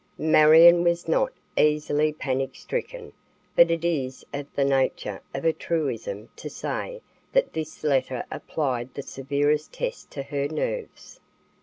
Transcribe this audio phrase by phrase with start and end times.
[0.17, 3.13] Marion was not easily panic stricken,
[3.55, 8.91] but it is of the nature of a truism to say that this letter applied
[8.95, 11.19] the severest test to her nerves.